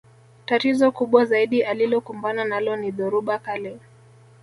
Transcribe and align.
Tatizo 0.45 0.91
kubwa 0.91 1.25
zaidi 1.25 1.63
alilokumbana 1.63 2.45
nalo 2.45 2.75
ni 2.75 2.91
dhoruba 2.91 3.39
kali 3.39 3.79